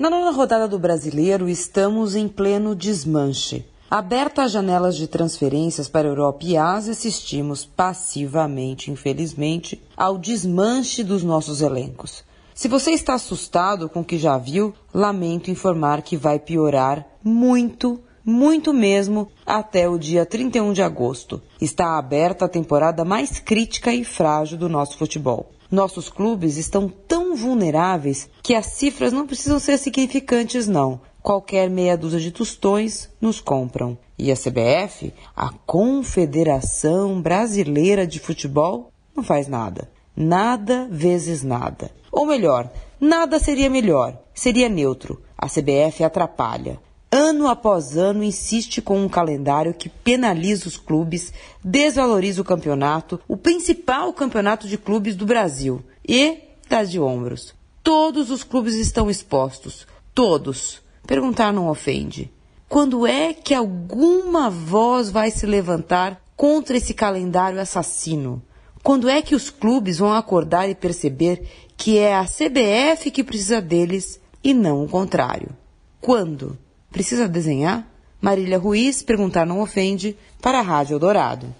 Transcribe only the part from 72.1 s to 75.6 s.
a CBF que precisa deles e não o contrário?